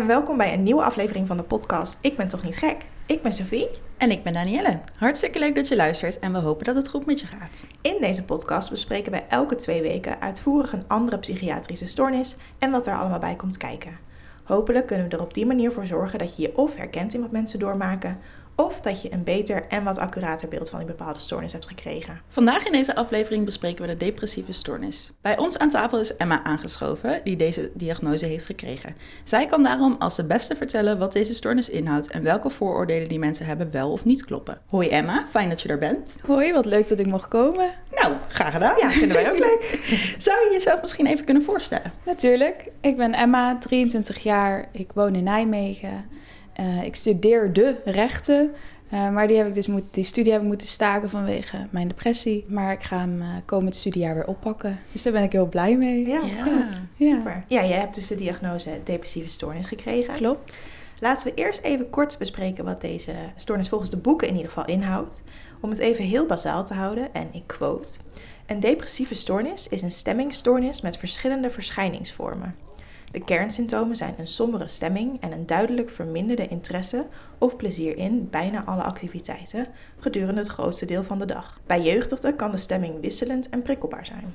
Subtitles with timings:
[0.00, 2.86] en welkom bij een nieuwe aflevering van de podcast Ik ben toch niet gek?
[3.06, 3.68] Ik ben Sophie.
[3.96, 4.80] En ik ben Danielle.
[4.96, 7.66] Hartstikke leuk dat je luistert en we hopen dat het goed met je gaat.
[7.80, 12.86] In deze podcast bespreken wij elke twee weken uitvoerig een andere psychiatrische stoornis en wat
[12.86, 13.98] er allemaal bij komt kijken.
[14.44, 17.20] Hopelijk kunnen we er op die manier voor zorgen dat je je of herkent in
[17.20, 18.18] wat mensen doormaken,
[18.60, 22.20] of dat je een beter en wat accurater beeld van die bepaalde stoornis hebt gekregen.
[22.28, 25.12] Vandaag in deze aflevering bespreken we de depressieve stoornis.
[25.20, 28.96] Bij ons aan tafel is Emma aangeschoven, die deze diagnose heeft gekregen.
[29.24, 33.18] Zij kan daarom als de beste vertellen wat deze stoornis inhoudt en welke vooroordelen die
[33.18, 34.60] mensen hebben wel of niet kloppen.
[34.66, 36.16] Hoi Emma, fijn dat je er bent.
[36.26, 37.70] Hoi, wat leuk dat ik mocht komen.
[37.90, 38.76] Nou, graag gedaan.
[38.78, 39.80] Ja, vinden wij ook leuk.
[40.18, 41.92] Zou je jezelf misschien even kunnen voorstellen?
[42.04, 42.70] Natuurlijk.
[42.80, 44.68] Ik ben Emma, 23 jaar.
[44.72, 46.16] Ik woon in Nijmegen.
[46.60, 48.54] Uh, ik studeer de rechten.
[48.92, 51.88] Uh, maar die, heb ik dus moet, die studie heb ik moeten staken vanwege mijn
[51.88, 52.44] depressie.
[52.48, 54.78] Maar ik ga hem uh, komend studiejaar weer oppakken.
[54.92, 56.06] Dus daar ben ik heel blij mee.
[56.06, 56.42] Ja, ja.
[56.42, 56.82] goed.
[56.98, 57.44] Super.
[57.48, 60.14] Ja, jij hebt dus de diagnose depressieve stoornis gekregen.
[60.14, 60.66] Klopt.
[61.00, 64.66] Laten we eerst even kort bespreken wat deze stoornis volgens de boeken in ieder geval
[64.66, 65.22] inhoudt.
[65.60, 67.88] Om het even heel bazaal te houden, en ik quote...
[68.46, 72.54] Een depressieve stoornis is een stemmingstoornis met verschillende verschijningsvormen.
[73.12, 77.06] De kernsymptomen zijn een sombere stemming en een duidelijk verminderde interesse
[77.38, 79.66] of plezier in bijna alle activiteiten
[79.98, 81.60] gedurende het grootste deel van de dag.
[81.66, 84.34] Bij jeugdigen kan de stemming wisselend en prikkelbaar zijn.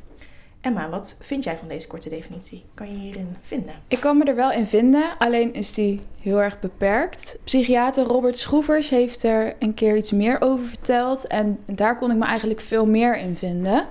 [0.62, 2.66] Emma, wat vind jij van deze korte definitie?
[2.74, 3.76] Kan je hierin vinden?
[3.88, 7.38] Ik kan me er wel in vinden, alleen is die heel erg beperkt.
[7.44, 12.18] Psychiater Robert Schroevers heeft er een keer iets meer over verteld en daar kon ik
[12.18, 13.88] me eigenlijk veel meer in vinden.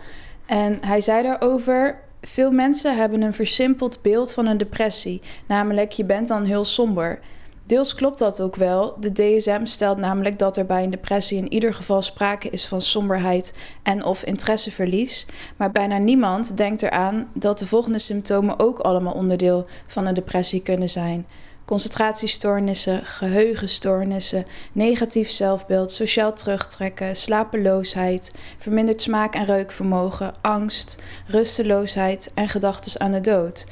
[0.47, 6.05] En hij zei daarover: veel mensen hebben een versimpeld beeld van een depressie, namelijk je
[6.05, 7.21] bent dan heel somber.
[7.67, 8.97] Deels klopt dat ook wel.
[9.01, 12.81] De DSM stelt namelijk dat er bij een depressie in ieder geval sprake is van
[12.83, 15.27] somberheid en of interesseverlies.
[15.57, 20.63] Maar bijna niemand denkt eraan dat de volgende symptomen ook allemaal onderdeel van een depressie
[20.63, 21.27] kunnen zijn
[21.65, 30.97] concentratiestoornissen, geheugenstoornissen, negatief zelfbeeld, sociaal terugtrekken, slapeloosheid, verminderd smaak- en reukvermogen, angst,
[31.27, 33.67] rusteloosheid en gedachten aan de dood.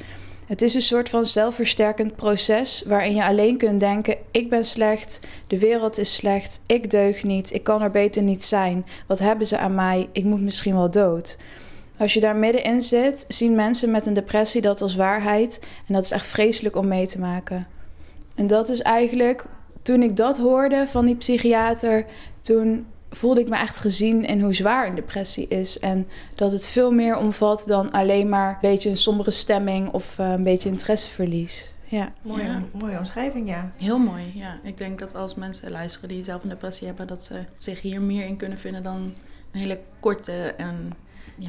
[0.51, 5.19] Het is een soort van zelfversterkend proces waarin je alleen kunt denken: ik ben slecht,
[5.47, 8.85] de wereld is slecht, ik deug niet, ik kan er beter niet zijn.
[9.07, 10.09] Wat hebben ze aan mij?
[10.11, 11.37] Ik moet misschien wel dood.
[11.97, 16.03] Als je daar middenin zit, zien mensen met een depressie dat als waarheid en dat
[16.03, 17.67] is echt vreselijk om mee te maken.
[18.41, 19.45] En dat is eigenlijk,
[19.81, 22.05] toen ik dat hoorde van die psychiater,
[22.39, 25.79] toen voelde ik me echt gezien in hoe zwaar een depressie is.
[25.79, 30.17] En dat het veel meer omvat dan alleen maar een beetje een sombere stemming of
[30.19, 31.73] uh, een beetje interesseverlies.
[31.83, 32.13] Ja.
[32.21, 32.61] Mooie, Ja.
[32.71, 33.71] mooie omschrijving, ja.
[33.77, 34.59] Heel mooi, ja.
[34.63, 38.01] Ik denk dat als mensen luisteren die zelf een depressie hebben, dat ze zich hier
[38.01, 39.13] meer in kunnen vinden dan
[39.51, 40.93] een hele korte en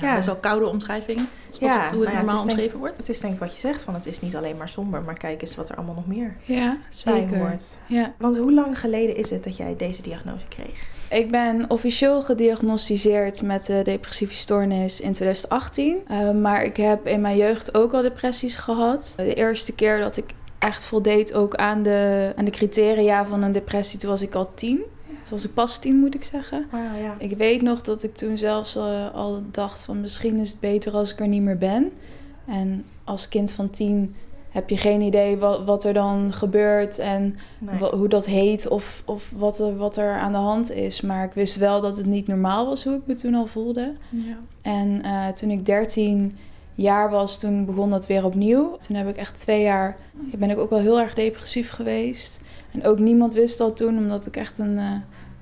[0.01, 1.19] ja, best wel koude omschrijving.
[1.19, 2.99] Ja, hoe het nou ja, het normaal denk- omschreven wordt.
[2.99, 5.19] Het is denk ik wat je zegt, van het is niet alleen maar somber, maar
[5.19, 7.39] kijk eens wat er allemaal nog meer Ja, zeker.
[7.39, 7.79] hoort.
[7.87, 8.13] Ja.
[8.19, 10.87] Want hoe lang geleden is het dat jij deze diagnose kreeg?
[11.11, 15.99] Ik ben officieel gediagnosticeerd met de depressieve stoornis in 2018.
[16.11, 19.13] Uh, maar ik heb in mijn jeugd ook al depressies gehad.
[19.17, 20.25] De eerste keer dat ik
[20.59, 24.55] echt voldeed ook aan de, aan de criteria van een depressie, toen was ik al
[24.55, 24.83] tien.
[25.23, 26.67] Toen was ik pas tien, moet ik zeggen.
[26.71, 27.15] Wauw, ja.
[27.19, 30.93] Ik weet nog dat ik toen zelfs eh, al dacht van misschien is het beter
[30.93, 31.93] als ik er niet meer ben.
[32.47, 34.15] En als kind van tien
[34.51, 37.79] heb je geen idee wat, wat er dan gebeurt en Nee.
[37.91, 41.01] hoe dat heet of, of wat, er, wat er aan de hand is.
[41.01, 43.95] Maar ik wist wel dat het niet normaal was hoe ik me toen al voelde.
[44.11, 44.39] Ja.
[44.63, 46.37] En eh, toen ik 13
[46.75, 48.77] jaar was, toen begon dat weer opnieuw.
[48.77, 52.41] Toen heb ik echt twee jaar, ben ik ook wel heel erg depressief geweest.
[52.71, 54.93] En ook niemand wist dat toen, omdat ik echt een eh,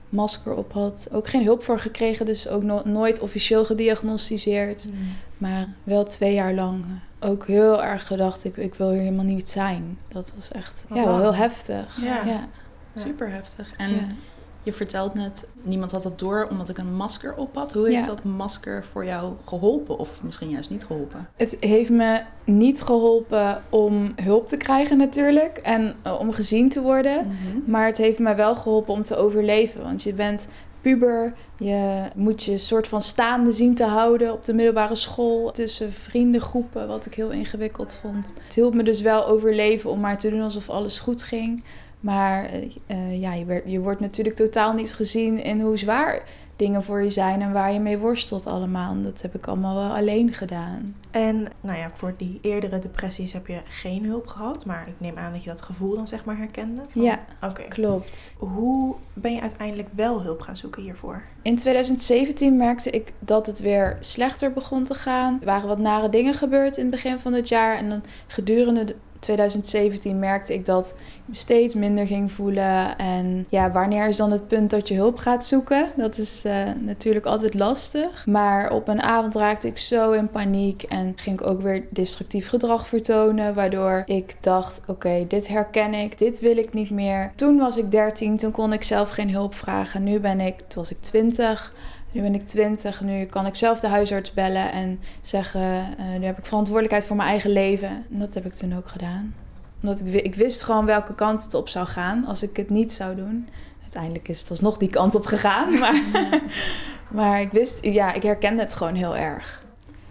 [0.09, 1.09] masker op had.
[1.13, 4.89] Ook geen hulp voor gekregen, dus ook no- nooit officieel gediagnosticeerd.
[4.93, 4.99] Mm.
[5.39, 9.25] Maar wel twee jaar lang eh, ook heel erg gedacht, ik, ik wil hier helemaal
[9.25, 9.99] niet zijn.
[10.09, 11.99] Dat was echt ja, heel heftig.
[12.03, 12.25] Ja.
[12.25, 12.49] ja.
[12.95, 13.73] Super heftig.
[13.77, 14.19] En.
[14.63, 17.73] Je vertelt net, niemand had dat door omdat ik een masker op had.
[17.73, 18.15] Hoe heeft Ja.
[18.15, 19.99] dat masker voor jou geholpen?
[19.99, 21.29] Of misschien juist niet geholpen?
[21.37, 26.81] Het heeft me niet geholpen om hulp te krijgen natuurlijk en eh, om gezien te
[26.81, 27.27] worden.
[27.67, 29.83] Maar het heeft me wel geholpen om te overleven.
[29.83, 30.49] Want je bent
[30.81, 35.51] puber, je moet je soort van staande zien te houden op de middelbare school.
[35.51, 38.35] Tussen vriendengroepen, wat ik heel ingewikkeld vond.
[38.45, 41.65] Het hielp me dus wel overleven om maar te doen alsof alles goed ging.
[42.01, 46.23] Maar eh, eh, ja, je, werd, je wordt natuurlijk totaal niet gezien in hoe zwaar
[46.57, 48.91] dingen voor je zijn en waar je mee worstelt allemaal.
[48.93, 50.97] En dat heb ik allemaal wel alleen gedaan.
[51.11, 55.17] En nou ja, voor die eerdere depressies heb je geen hulp gehad, maar ik neem
[55.19, 56.83] aan dat je dat gevoel dan zeg maar herkende.
[56.89, 57.19] van- Ja.
[57.43, 57.63] Oké.
[57.63, 58.33] Klopt.
[58.39, 61.23] Hoe ben je uiteindelijk wel hulp gaan zoeken hiervoor?
[61.43, 65.37] In 2017 merkte ik dat het weer slechter begon te gaan.
[65.41, 67.77] Er waren wat nare dingen gebeurd in het begin van het jaar.
[67.77, 72.99] En dan gedurende de- 2017 merkte ik dat ik me steeds minder ging voelen.
[72.99, 75.93] En ja, wanneer is dan het punt dat je hulp gaat zoeken?
[75.97, 78.27] Dat is uh, natuurlijk altijd lastig.
[78.27, 82.49] Maar op een avond raakte ik zo in paniek en ging ik ook weer destructief
[82.49, 83.55] gedrag vertonen.
[83.55, 87.33] Waardoor ik dacht: oké, dit herken ik, dit wil ik niet meer.
[87.35, 90.05] Toen was ik 13, toen kon ik zelf geen hulp vragen.
[90.05, 91.73] Nu ben ik, toen was ik 20.
[92.13, 96.25] Nu ben ik 20, nu kan ik zelf de huisarts bellen en zeggen: uh, Nu
[96.25, 97.89] heb ik verantwoordelijkheid voor mijn eigen leven.
[97.89, 99.35] En dat heb ik toen ook gedaan.
[99.83, 102.93] Omdat ik, ik wist gewoon welke kant het op zou gaan als ik het niet
[102.93, 103.49] zou doen.
[103.83, 105.79] Uiteindelijk is het alsnog die kant op gegaan.
[105.79, 106.03] Maar,
[107.11, 109.63] maar ik wist, ja, ik herkende het gewoon heel erg.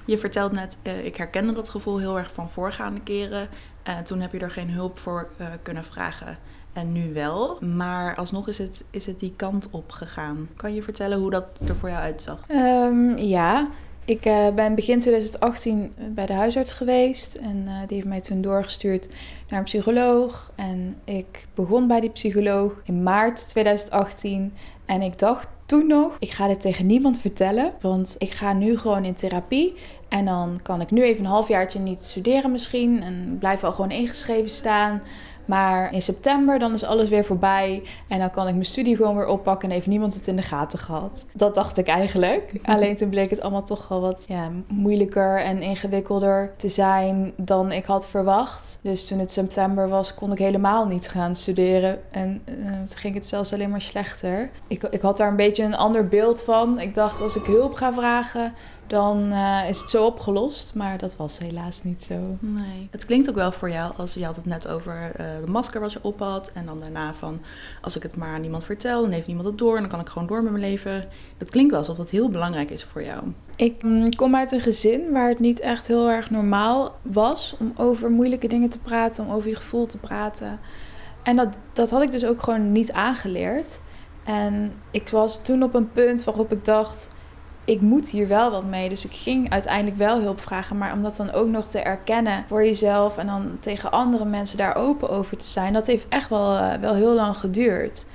[0.05, 3.49] Je vertelt net, uh, ik herkende dat gevoel heel erg van voorgaande keren.
[3.83, 6.37] En toen heb je er geen hulp voor uh, kunnen vragen
[6.83, 7.57] nu wel.
[7.61, 10.49] Maar alsnog is het, is het die kant op gegaan.
[10.55, 12.39] Kan je vertellen hoe dat er voor jou uitzag?
[12.49, 13.69] Um, ja,
[14.09, 17.35] ik uh, ben begin 2018 bij de huisarts geweest.
[17.35, 19.15] En uh, die heeft mij toen doorgestuurd
[19.49, 20.51] naar een psycholoog.
[20.55, 24.53] En ik begon bij die psycholoog in maart 2018.
[24.85, 27.73] En ik dacht toen nog, ik ga dit tegen niemand vertellen.
[27.81, 29.73] Want ik ga nu gewoon in therapie.
[30.07, 33.03] En dan kan ik nu even een halfjaartje niet studeren misschien.
[33.03, 35.01] En blijf al gewoon ingeschreven staan.
[35.49, 37.83] Maar in september dan is alles weer voorbij.
[38.07, 40.41] En dan kan ik mijn studie gewoon weer oppakken en heeft niemand het in de
[40.41, 41.25] gaten gehad.
[41.33, 42.51] Dat dacht ik eigenlijk.
[42.63, 47.71] Alleen toen bleek het allemaal toch wel wat ja, moeilijker en ingewikkelder te zijn dan
[47.71, 48.79] ik had verwacht.
[48.81, 51.99] Dus toen het september was, kon ik helemaal niet gaan studeren.
[52.11, 54.49] En uh, toen ging het zelfs alleen maar slechter.
[54.67, 56.79] Ik, ik had daar een beetje een ander beeld van.
[56.79, 58.53] Ik dacht, als ik hulp ga vragen,
[58.89, 60.75] dan uh, is het zo opgelost.
[60.75, 62.37] Maar dat was helaas niet zo.
[62.39, 62.87] Nee.
[62.91, 65.81] Het klinkt ook wel voor jou, als je had het net over uh, de masker
[65.81, 66.51] wat je op had.
[66.53, 67.39] En dan daarna van,
[67.81, 69.75] als ik het maar aan niemand vertel, dan heeft niemand het door.
[69.75, 71.07] En dan kan ik gewoon door met mijn leven.
[71.37, 73.23] Dat klinkt wel alsof het heel belangrijk is voor jou.
[73.55, 77.73] Ik mm, kom uit een gezin waar het niet echt heel erg normaal was om
[77.77, 80.59] over moeilijke dingen te praten, om over je gevoel te praten.
[81.23, 83.81] En dat, dat had ik dus ook gewoon niet aangeleerd.
[84.23, 87.07] En ik was toen op een punt waarop ik dacht
[87.69, 88.89] ik moet hier wel wat mee.
[88.89, 90.77] Dus ik ging uiteindelijk wel hulp vragen.
[90.77, 94.57] Maar om dat dan ook nog te erkennen voor jezelf en dan tegen andere mensen
[94.57, 98.05] daar open over te zijn, dat heeft echt wel, uh, wel heel lang geduurd.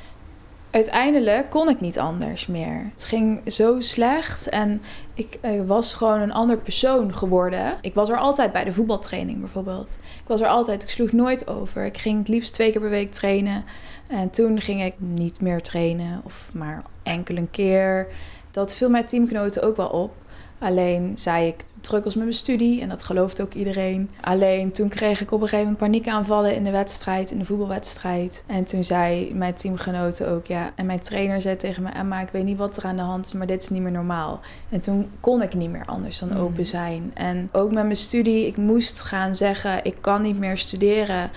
[0.71, 2.91] Uiteindelijk kon ik niet anders meer.
[2.93, 4.83] Het ging zo slecht en
[5.15, 7.75] ik uh, was gewoon een ander persoon geworden.
[7.81, 9.97] Ik was er altijd bij de voetbaltraining bijvoorbeeld.
[10.01, 11.85] Ik was er altijd, ik sloeg nooit over.
[11.85, 13.65] Ik ging het liefst twee keer per week trainen.
[14.07, 18.09] En toen ging ik niet meer trainen of maar enkel een keer.
[18.55, 20.13] Dat viel mijn teamgenoten ook wel op.
[20.59, 24.11] Alleen zei ik druk als met mijn studie en dat gelooft ook iedereen.
[24.21, 28.45] Alleen toen kreeg ik op een gegeven moment paniekaanvallen in de wedstrijd, in de voetbalwedstrijd.
[28.47, 30.73] En toen zei mijn teamgenoten ook ja.
[30.75, 33.27] En mijn trainer zei tegen me: Emma, ik weet niet wat er aan de hand
[33.27, 34.41] is, maar dit is niet meer normaal.
[34.69, 37.11] En toen kon ik niet meer anders dan open zijn.
[37.15, 41.31] En ook met mijn studie, ik moest gaan zeggen: ik kan niet meer studeren.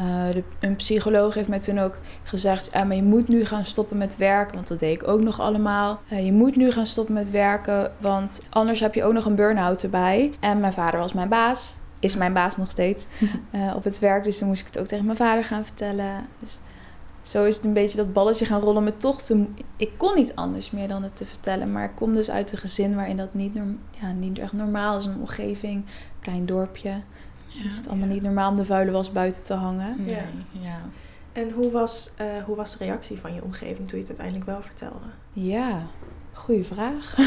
[0.00, 3.64] Uh, de, een psycholoog heeft mij toen ook gezegd: ah, maar je moet nu gaan
[3.64, 4.54] stoppen met werken.
[4.54, 6.00] Want dat deed ik ook nog allemaal.
[6.12, 9.34] Uh, je moet nu gaan stoppen met werken, want anders heb je ook nog een
[9.34, 10.32] burn-out erbij.
[10.40, 11.76] En mijn vader was mijn baas.
[11.98, 13.06] Is mijn baas nog steeds
[13.50, 14.24] uh, op het werk.
[14.24, 16.26] Dus toen moest ik het ook tegen mijn vader gaan vertellen.
[16.38, 16.60] Dus
[17.22, 19.44] zo is het een beetje dat balletje gaan rollen met toch te...
[19.76, 21.72] Ik kon niet anders meer dan het te vertellen.
[21.72, 23.54] Maar ik kom dus uit een gezin waarin dat niet,
[24.00, 25.04] ja, niet echt normaal is.
[25.04, 25.84] Een omgeving,
[26.20, 27.02] klein dorpje.
[27.58, 28.12] Ja, is het allemaal ja.
[28.12, 30.04] niet normaal om de vuile was buiten te hangen.
[30.04, 30.24] Ja.
[30.50, 30.78] ja.
[31.32, 34.46] En hoe was, uh, hoe was de reactie van je omgeving toen je het uiteindelijk
[34.46, 35.06] wel vertelde?
[35.32, 35.82] Ja,
[36.32, 37.16] goede vraag.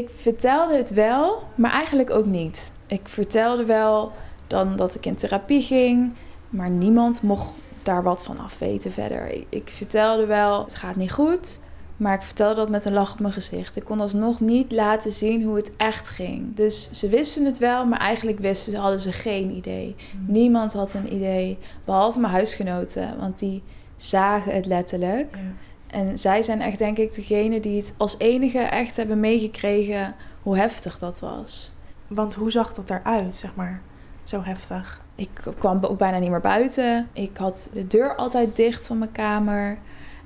[0.00, 2.72] ik vertelde het wel, maar eigenlijk ook niet.
[2.86, 4.12] Ik vertelde wel
[4.46, 6.12] dan dat ik in therapie ging,
[6.48, 7.50] maar niemand mocht
[7.82, 9.44] daar wat van af weten verder.
[9.48, 11.60] Ik vertelde wel, het gaat niet goed.
[11.96, 13.76] Maar ik vertelde dat met een lach op mijn gezicht.
[13.76, 16.54] Ik kon alsnog niet laten zien hoe het echt ging.
[16.56, 19.96] Dus ze wisten het wel, maar eigenlijk wisten ze, hadden ze geen idee.
[20.18, 20.32] Mm.
[20.32, 23.18] Niemand had een idee, behalve mijn huisgenoten.
[23.18, 23.62] Want die
[23.96, 25.36] zagen het letterlijk.
[25.36, 25.40] Ja.
[25.86, 30.56] En zij zijn echt, denk ik, degene die het als enige echt hebben meegekregen hoe
[30.56, 31.72] heftig dat was.
[32.06, 33.82] Want hoe zag dat eruit, zeg maar,
[34.24, 35.02] zo heftig?
[35.14, 37.08] Ik kwam ook bijna niet meer buiten.
[37.12, 39.78] Ik had de deur altijd dicht van mijn kamer.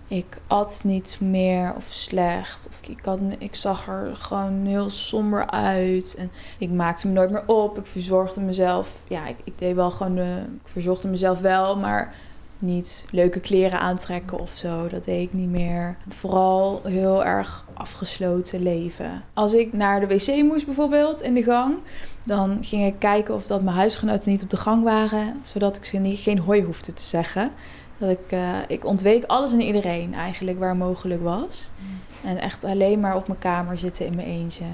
[0.09, 2.69] Ik at niet meer of slecht.
[2.69, 6.15] Of ik, had, ik zag er gewoon heel somber uit.
[6.19, 7.79] En ik maakte me nooit meer op.
[7.79, 8.91] Ik verzorgde mezelf.
[9.09, 10.45] Ja, ik, ik deed wel gewoon de.
[10.63, 12.15] Ik verzorgde mezelf wel, maar
[12.59, 14.89] niet leuke kleren aantrekken of zo.
[14.89, 15.97] Dat deed ik niet meer.
[16.09, 19.23] Vooral heel erg afgesloten leven.
[19.35, 21.77] Als ik naar de wc moest bijvoorbeeld in de gang,
[22.25, 25.85] dan ging ik kijken of dat mijn huisgenoten niet op de gang waren, zodat ik
[25.85, 27.53] ze niet, geen hoi hoefde te zeggen.
[27.99, 31.71] Dat ik, uh, ik ontweek alles en iedereen eigenlijk waar mogelijk was.
[31.79, 32.31] Mm.
[32.31, 34.65] En echt alleen maar op mijn kamer zitten in mijn eentje.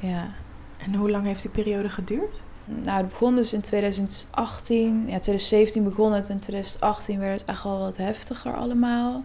[0.00, 0.28] Ja.
[0.78, 2.42] En hoe lang heeft die periode geduurd?
[2.64, 4.94] Nou, het begon dus in 2018.
[5.00, 9.24] Ja, 2017 begon het en in 2018 werd het echt wel wat heftiger allemaal.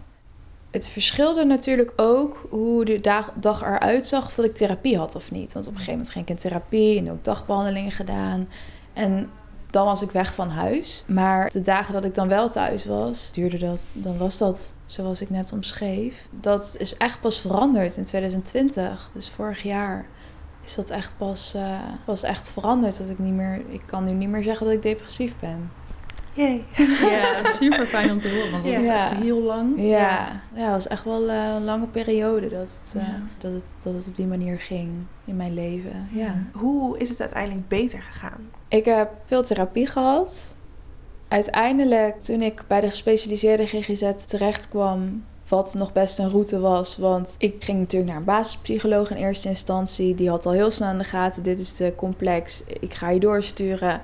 [0.70, 5.14] Het verschilde natuurlijk ook hoe de dag, dag eruit zag of dat ik therapie had
[5.14, 5.52] of niet.
[5.52, 8.48] Want op een gegeven moment ging ik in therapie en ook dagbehandelingen gedaan.
[8.92, 9.30] En
[9.74, 11.04] dan was ik weg van huis.
[11.06, 15.20] Maar de dagen dat ik dan wel thuis was, duurde dat, dan was dat zoals
[15.20, 16.28] ik net omschreef.
[16.30, 20.06] Dat is echt pas veranderd in 2020, dus vorig jaar
[20.64, 22.98] is dat echt pas, uh, pas echt veranderd.
[22.98, 25.70] Dat ik niet meer, ik kan nu niet meer zeggen dat ik depressief ben.
[26.32, 26.64] Jee.
[27.00, 28.78] Ja, super fijn om te horen, want dat Ja.
[28.80, 29.74] is echt heel lang.
[29.76, 30.62] Ja, ja.
[30.62, 33.20] het was echt wel eh, een lange periode dat het, eh, Ja.
[33.38, 34.90] dat, het, dat het op die manier ging
[35.24, 36.08] in mijn leven.
[36.10, 36.34] Ja.
[36.52, 38.48] Hoe is het uiteindelijk beter gegaan?
[38.74, 40.54] Ik heb veel therapie gehad.
[41.28, 46.96] Uiteindelijk, toen ik bij de gespecialiseerde GGZ terecht kwam, wat nog best een route was,
[46.96, 50.14] want ik ging natuurlijk naar een basispsycholoog in eerste instantie.
[50.14, 53.20] Die had al heel snel in de gaten, dit is te complex, ik ga je
[53.20, 54.00] doorsturen.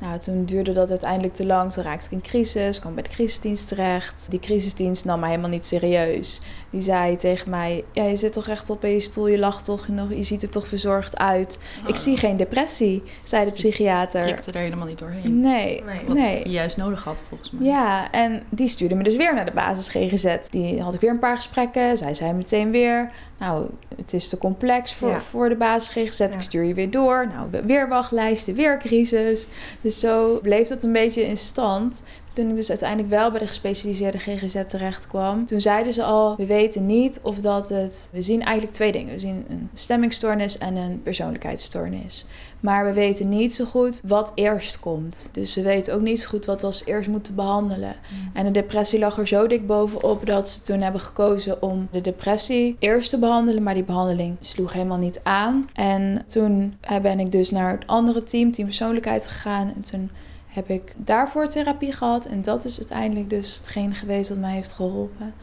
[0.00, 1.72] Nou, toen duurde dat uiteindelijk te lang.
[1.72, 4.26] Toen raakte ik in crisis, kwam bij de crisisdienst terecht.
[4.30, 6.40] Die crisisdienst nam mij helemaal niet serieus.
[6.70, 9.64] Die zei tegen mij, ja, je zit toch echt op in je stoel, je lacht
[9.64, 11.58] toch, je, nog, je ziet er toch verzorgd uit.
[11.86, 14.22] Ik zie geen depressie, zei de psychiater.
[14.22, 15.40] prikte er helemaal niet doorheen.
[15.40, 16.00] Nee, Nee.
[16.06, 16.38] Wat nee.
[16.44, 17.66] je juist nodig had, volgens mij.
[17.68, 20.36] Ja, en die stuurde me dus weer naar de basis GGZ.
[20.50, 21.98] Die had ik weer een paar gesprekken.
[21.98, 23.66] Zij zei meteen weer, nou,
[23.96, 25.20] het is te complex voor, Ja.
[25.20, 26.18] voor de basis GGZ.
[26.18, 26.26] Ja.
[26.26, 27.28] Ik stuur je weer door.
[27.34, 29.48] Nou, weer wachtlijsten, weer crisis.
[29.80, 32.02] Dus zo bleef dat een beetje in stand.
[32.32, 36.36] Toen ik dus uiteindelijk wel bij de gespecialiseerde GGZ terecht kwam, toen zeiden ze al:
[36.36, 38.08] we weten niet of dat het.
[38.12, 39.12] We zien eigenlijk twee dingen.
[39.12, 42.26] We zien een stemmingstoornis en een persoonlijkheidsstoornis.
[42.60, 45.28] Maar we weten niet zo goed wat eerst komt.
[45.32, 47.94] Dus we weten ook niet zo goed wat we als eerst moeten behandelen.
[48.32, 52.00] En de depressie lag er zo dik bovenop dat ze toen hebben gekozen om de
[52.00, 53.62] depressie eerst te behandelen.
[53.62, 55.68] Maar die behandeling sloeg helemaal niet aan.
[55.72, 59.72] En toen eh, ben ik dus naar het andere team, team persoonlijkheid gegaan.
[59.74, 60.10] En toen
[60.50, 62.24] heb ik daarvoor therapie gehad.
[62.24, 65.34] En dat is uiteindelijk dus hetgeen geweest wat mij heeft geholpen.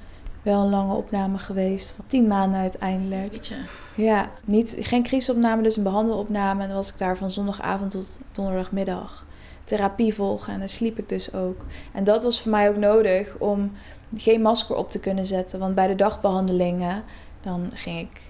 [0.41, 3.31] Wel een lange opname geweest, van tien maanden uiteindelijk.
[3.31, 3.55] Weet je.
[3.95, 6.61] Ja, niet, geen crisisopname, dus een behandelopname.
[6.61, 9.25] En dan was ik daar van zondagavond tot donderdagmiddag.
[9.63, 11.65] Therapie volgen en dan sliep ik dus ook.
[11.93, 13.71] En dat was voor mij ook nodig om
[14.15, 15.59] geen masker op te kunnen zetten.
[15.59, 17.03] Want bij de dagbehandelingen,
[17.41, 18.21] dan ging ik,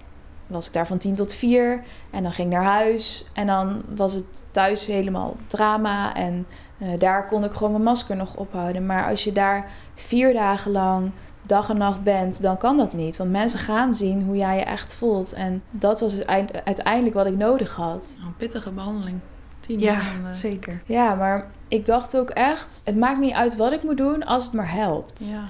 [0.48, 1.84] was ik daar van tien tot vier.
[2.12, 3.24] En dan ging ik naar huis.
[3.34, 6.13] En dan was het thuis helemaal drama.
[6.16, 8.86] En eh, daar kon ik gewoon mijn masker nog ophouden.
[8.86, 11.12] Maar als je daar vier dagen lang
[11.46, 13.18] dag en nacht bent, dan kan dat niet.
[13.18, 15.34] Want mensen gaan zien hoe jij je echt voelt.
[15.34, 18.13] En dat was uite- uiteindelijk wat ik nodig had.
[18.18, 19.20] Nou, Een pittige behandeling.
[19.60, 20.36] Tien Ja, maanden.
[20.36, 20.82] zeker.
[20.86, 24.44] Ja, maar ik dacht ook echt, het maakt niet uit wat ik moet doen als
[24.44, 25.30] het maar helpt.
[25.32, 25.44] Ja.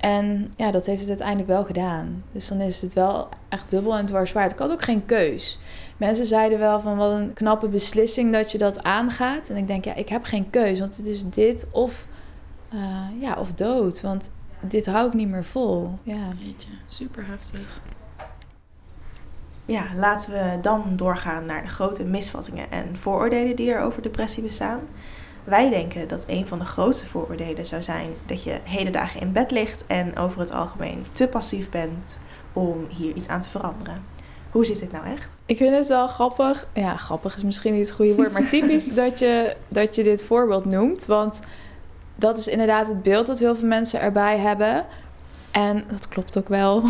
[0.00, 2.24] En ja, dat heeft het uiteindelijk wel gedaan.
[2.32, 4.52] Dus dan is het wel echt dubbel en dwars waard.
[4.52, 5.58] Ik had ook geen keus.
[5.96, 9.48] Mensen zeiden wel van wat een knappe beslissing dat je dat aangaat.
[9.48, 10.78] En ik denk, ja, ik heb geen keus.
[10.78, 12.06] Want het is dit of,
[12.68, 14.00] eh, ja, of dood.
[14.00, 14.30] Want
[14.60, 15.98] dit hou ik niet meer vol.
[16.02, 16.28] Ja.
[16.38, 17.80] Jeetje, super heftig.
[19.66, 24.42] Ja, laten we dan doorgaan naar de grote misvattingen en vooroordelen die er over depressie
[24.42, 24.80] bestaan.
[25.44, 29.32] Wij denken dat een van de grootste vooroordelen zou zijn dat je hele dagen in
[29.32, 32.16] bed ligt en over het algemeen te passief bent
[32.52, 34.04] om hier iets aan te veranderen.
[34.50, 35.32] Hoe zit dit nou echt?
[35.46, 36.66] Ik vind het wel grappig.
[36.74, 40.24] Ja, grappig is misschien niet het goede woord, maar typisch dat je, dat je dit
[40.24, 41.06] voorbeeld noemt.
[41.06, 41.40] Want
[42.14, 44.86] dat is inderdaad het beeld dat heel veel mensen erbij hebben.
[45.52, 46.82] En dat klopt ook wel.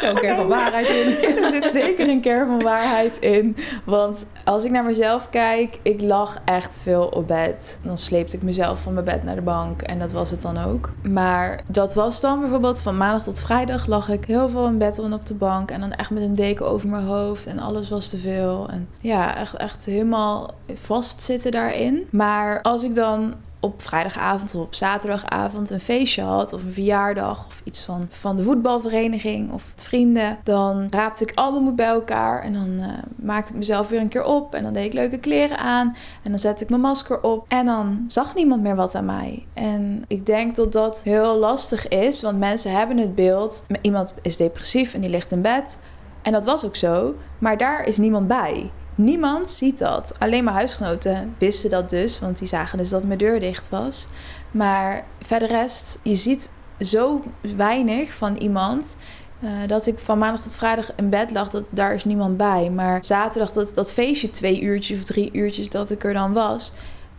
[0.00, 1.36] Zit ook even waarheid in.
[1.42, 3.56] er zit zeker een kern van waarheid in.
[3.84, 7.78] Want als ik naar mezelf kijk, ik lag echt veel op bed.
[7.82, 10.58] Dan sleepte ik mezelf van mijn bed naar de bank en dat was het dan
[10.58, 10.90] ook.
[11.02, 14.98] Maar dat was dan bijvoorbeeld van maandag tot vrijdag lag ik heel veel in bed
[14.98, 15.70] en op de bank.
[15.70, 18.68] En dan echt met een deken over mijn hoofd en alles was te veel.
[18.70, 22.06] En ja, echt, echt helemaal vastzitten daarin.
[22.10, 27.46] Maar als ik dan op vrijdagavond of op zaterdagavond een feestje had of een verjaardag
[27.46, 32.42] of iets van, van de voetbalvereniging of vrienden, dan raapte ik al moed bij elkaar
[32.42, 35.18] en dan eh, maakte ik mezelf weer een keer op en dan deed ik leuke
[35.18, 38.94] kleren aan en dan zette ik mijn masker op en dan zag niemand meer wat
[38.94, 39.46] aan mij.
[39.54, 44.36] En ik denk dat dat heel lastig is, want mensen hebben het beeld, iemand is
[44.36, 45.78] depressief en die ligt in bed
[46.22, 48.70] en dat was ook zo, maar daar is niemand bij.
[49.00, 50.18] Niemand ziet dat.
[50.18, 54.06] Alleen mijn huisgenoten wisten dat dus, want die zagen dus dat mijn deur dicht was.
[54.50, 57.22] Maar verder rest, je ziet zo
[57.56, 58.96] weinig van iemand.
[59.40, 62.70] eh, dat ik van maandag tot vrijdag in bed lag, dat, daar is niemand bij.
[62.70, 66.72] Maar zaterdag, dat, dat feestje twee uurtjes of drie uurtjes dat ik er dan was.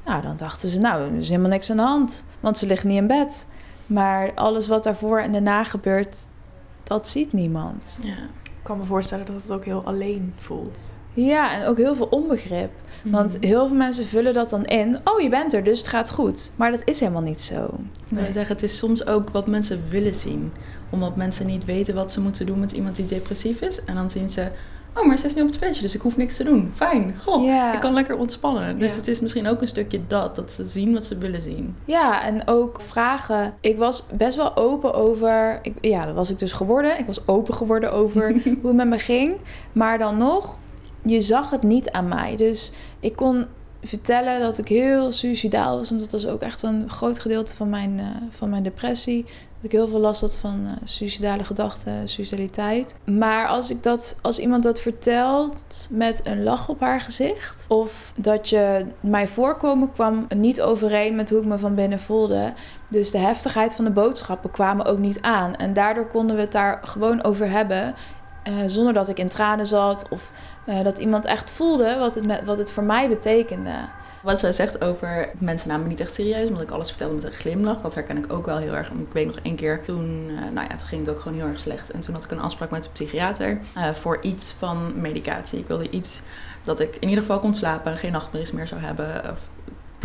[0.05, 2.25] Nou, dan dachten ze, nou, er is helemaal niks aan de hand.
[2.39, 3.47] Want ze liggen niet in bed.
[3.85, 6.17] Maar alles wat daarvoor en daarna gebeurt,
[6.83, 7.99] dat ziet niemand.
[8.01, 8.17] Ja.
[8.43, 10.93] Ik kan me voorstellen dat het ook heel alleen voelt.
[11.13, 12.71] Ja, en ook heel veel onbegrip.
[13.03, 13.45] Want Mhm.
[13.47, 14.97] heel veel mensen vullen dat dan in.
[15.03, 16.51] Oh, je bent er, dus het gaat goed.
[16.55, 17.63] Maar dat is helemaal niet zo.
[18.09, 20.51] Ik wil zeggen, het is soms ook wat mensen willen zien.
[20.89, 23.83] Omdat mensen niet weten wat ze moeten doen met iemand die depressief is.
[23.85, 24.47] En dan zien ze,
[24.95, 26.71] oh, maar ze is nu op het feestje, dus ik hoef niks te doen.
[26.73, 27.73] Fijn, Ja.
[27.73, 28.79] ik kan lekker ontspannen.
[28.79, 31.75] Dus het is misschien ook een stukje dat, dat ze zien wat ze willen zien.
[31.85, 33.53] Ja, en ook vragen.
[33.61, 35.59] Ik was best wel open over.
[35.61, 36.99] Ik, ja, dat was ik dus geworden.
[36.99, 39.35] Ik was open geworden over hoe het met me ging.
[39.71, 40.57] Maar dan nog,
[41.03, 42.35] je zag het niet aan mij.
[42.35, 43.47] Dus ik kon
[43.83, 45.89] vertellen dat ik heel suicidaal was.
[45.89, 49.23] Want dat was ook echt een groot gedeelte van mijn, eh, van mijn depressie.
[49.23, 52.95] Dat ik heel veel last had van eh suicidale gedachten, suicidaliteit.
[53.05, 57.65] Maar als, ik dat, als iemand dat vertelt met een lach op haar gezicht...
[57.67, 62.53] of dat je mijn voorkomen kwam niet overeen met hoe ik me van binnen voelde...
[62.89, 65.55] dus de heftigheid van de boodschappen kwamen ook niet aan.
[65.55, 67.95] En daardoor konden we het daar gewoon over hebben...
[68.43, 70.31] eh, zonder dat ik in tranen zat of
[70.65, 73.73] eh, dat iemand echt voelde wat het, wat het voor mij betekende.
[74.23, 77.23] Wat jij zegt over mensen namen me niet echt serieus, omdat ik alles vertelde met
[77.23, 77.81] een glimlach.
[77.81, 78.89] Dat herken ik ook wel heel erg.
[78.89, 81.47] Ik weet nog één keer, toen, eh, nou ja, toen ging het ook gewoon heel
[81.47, 81.91] erg slecht.
[81.91, 83.59] En toen had ik een afspraak met een psychiater
[83.93, 85.59] voor iets van medicatie.
[85.59, 86.21] Ik wilde iets
[86.61, 89.47] dat ik in ieder geval kon slapen, geen nachtmerries meer zou hebben, of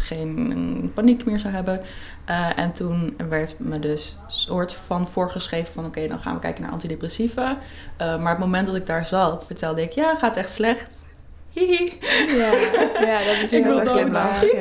[0.00, 1.80] geen paniek meer zou hebben.
[2.24, 6.62] Eh, en toen werd me dus soort van voorgeschreven van oké, dan gaan we kijken
[6.62, 7.58] naar antidepressiva.
[7.96, 11.06] Eh, maar het moment dat ik daar zat, vertelde ik ja, gaat echt slecht.
[11.50, 11.92] Hihi.
[12.36, 12.52] Ja,
[13.00, 14.44] ja dat is Ik wil glimlach.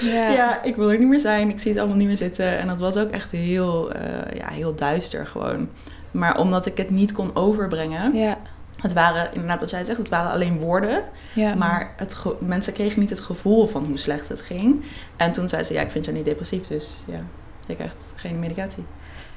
[0.00, 0.30] Ja.
[0.30, 0.62] Ja.
[0.62, 1.48] ik wil er niet meer zijn.
[1.48, 2.58] Ik zie het allemaal niet meer zitten.
[2.58, 5.68] En dat was ook echt heel, eh, ja, heel duister gewoon.
[6.10, 8.14] Maar omdat ik het niet kon overbrengen.
[8.14, 8.38] Ja,
[8.76, 11.02] Het waren, inderdaad wat jij zegt, het waren alleen woorden.
[11.34, 11.54] ja.
[11.54, 14.84] Maar het mensen kregen niet het gevoel van hoe slecht het ging.
[15.16, 16.66] En toen zei ze, ja, ik vind jou niet depressief.
[16.66, 17.20] Dus ja,
[17.66, 18.84] ik echt geen medicatie.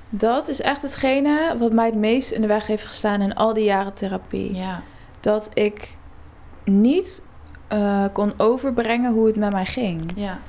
[0.10, 3.54] dat is echt hetgene wat mij het meest in de weg heeft gestaan in al
[3.54, 4.56] die jaren therapie.
[4.56, 4.82] Ja.
[5.20, 5.98] Dat ik
[6.64, 7.24] niet
[7.68, 10.12] eh, kon overbrengen hoe het met mij ging.
[10.16, 10.40] Ja.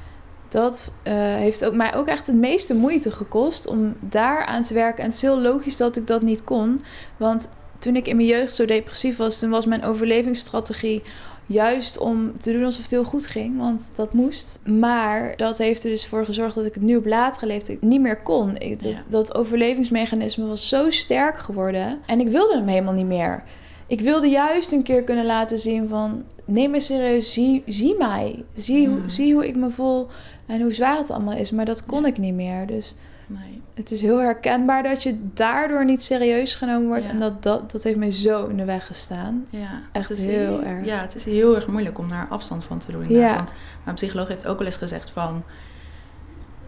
[0.48, 4.74] Dat eh, heeft ook mij ook echt het meeste moeite gekost om daar aan te
[4.74, 4.98] werken.
[4.98, 6.80] En het is heel logisch dat ik dat niet kon.
[7.16, 11.02] Want toen ik in mijn jeugd zo depressief was, toen was mijn overlevingsstrategie
[11.48, 14.58] juist om te doen alsof het heel goed ging, want dat moest.
[14.64, 18.00] Maar dat heeft er dus voor gezorgd dat ik het nu op latere leeftijd niet
[18.00, 18.56] meer kon.
[18.56, 18.98] Ik, dat, Ja.
[19.08, 23.42] dat overlevingsmechanisme was zo sterk geworden en ik wilde hem helemaal niet meer.
[23.86, 26.24] Ik wilde juist een keer kunnen laten zien van...
[26.44, 28.44] neem me serieus, zie, zie mij.
[28.54, 29.08] Zie, hoe, Mm.
[29.08, 30.06] zie hoe ik me voel
[30.46, 31.50] en hoe zwaar het allemaal is.
[31.50, 32.06] Maar dat kon Ja.
[32.06, 32.66] ik niet meer.
[32.66, 32.94] Dus
[33.26, 33.62] Nee.
[33.74, 37.04] het is heel herkenbaar dat je daardoor niet serieus genomen wordt.
[37.04, 37.10] Ja.
[37.10, 39.46] En dat, dat, dat heeft mij zo in de weg gestaan.
[39.50, 40.84] Ja, Echt het is heel erg.
[40.84, 43.08] Ja, het is heel erg moeilijk om daar afstand van te doen.
[43.08, 43.34] Ja.
[43.34, 43.50] Want
[43.84, 45.42] mijn psycholoog heeft ook wel eens gezegd van...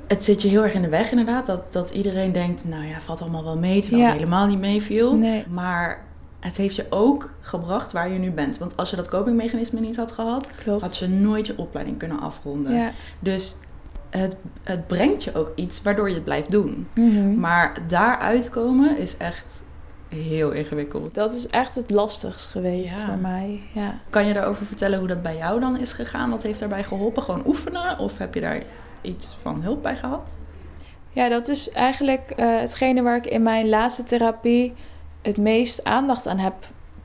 [0.06, 1.46] Het zit je heel erg in de weg inderdaad.
[1.46, 3.80] Dat, dat iedereen denkt, nou ja, valt allemaal wel mee.
[3.80, 4.08] Terwijl Ja.
[4.08, 5.14] het helemaal niet meeviel.
[5.14, 5.44] Nee.
[5.50, 6.04] Maar
[6.40, 8.58] het heeft je ook gebracht waar je nu bent.
[8.58, 10.46] Want als je dat copingmechanisme niet had gehad...
[10.46, 10.98] had Klopt.
[10.98, 12.74] je nooit je opleiding kunnen afronden.
[12.74, 12.90] Ja.
[13.18, 13.56] Dus
[14.10, 16.88] het, het brengt je ook iets waardoor je het blijft doen.
[16.94, 17.40] Mhm.
[17.40, 19.64] Maar daaruit komen is echt
[20.08, 21.14] heel ingewikkeld.
[21.14, 23.06] Dat is echt het lastigst geweest Ja.
[23.06, 23.60] voor mij.
[23.74, 23.94] Ja.
[24.10, 26.30] Kan je daarover vertellen hoe dat bij jou dan is gegaan?
[26.30, 27.22] Wat heeft daarbij geholpen?
[27.22, 27.98] Gewoon oefenen?
[27.98, 28.62] Of heb je daar
[29.00, 30.38] iets van hulp bij gehad?
[31.10, 34.74] Ja, dat is eigenlijk eh, hetgene waar ik in mijn laatste therapie
[35.22, 36.54] het meest aandacht aan heb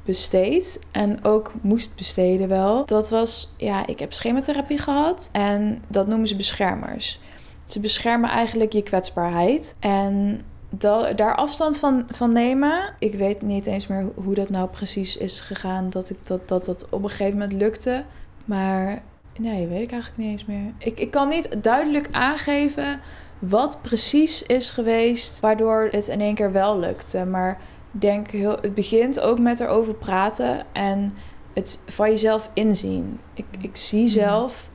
[0.06, 0.80] besteed.
[0.92, 2.86] En ook moest besteden wel.
[2.86, 5.30] Dat was, ja, ik heb schematherapie gehad.
[5.32, 7.20] En dat noemen ze beschermers.
[7.68, 9.74] Ze beschermen eigenlijk je kwetsbaarheid.
[9.80, 12.94] En da- daar afstand van, van nemen.
[13.00, 15.90] Ik weet niet eens meer hoe dat nou precies is gegaan.
[15.90, 18.04] Dat ik dat, dat, dat op een gegeven moment lukte.
[18.46, 19.02] Maar
[19.40, 20.74] nee, weet ik eigenlijk niet eens meer.
[20.78, 23.00] Ik, ik kan niet duidelijk aangeven
[23.40, 27.26] wat precies is geweest waardoor het in één keer wel lukte.
[27.26, 27.62] Maar
[28.00, 31.14] denk, heel, het begint ook met erover praten en
[31.54, 33.20] het van jezelf inzien.
[33.34, 34.70] Ik, ik zie zelf